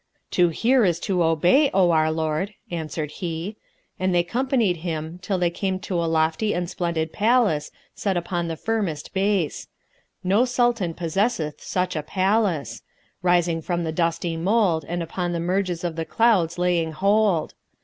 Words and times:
"To 0.31 0.49
hear 0.49 0.83
is 0.83 0.99
to 1.01 1.21
obey, 1.21 1.69
O 1.75 1.91
our 1.91 2.11
lord," 2.11 2.55
answered 2.71 3.11
he; 3.11 3.55
and 3.99 4.15
they 4.15 4.23
companied 4.23 4.77
him 4.77 5.19
till 5.21 5.37
they 5.37 5.51
came 5.51 5.77
to 5.81 6.03
a 6.03 6.09
lofty 6.09 6.55
and 6.55 6.67
splendid 6.67 7.13
palace 7.13 7.69
set 7.93 8.17
upon 8.17 8.47
the 8.47 8.57
firmest 8.57 9.13
base; 9.13 9.67
no 10.23 10.43
Sultan 10.43 10.95
possesseth 10.95 11.61
such 11.61 11.95
a 11.95 12.01
place; 12.01 12.81
rising 13.21 13.61
from 13.61 13.83
the 13.83 13.91
dusty 13.91 14.35
mould 14.35 14.83
and 14.87 15.03
upon 15.03 15.33
the 15.33 15.39
merges 15.39 15.83
of 15.83 15.95
the 15.95 16.03
clouds 16.05 16.57
laying 16.57 16.93
hold. 16.93 17.53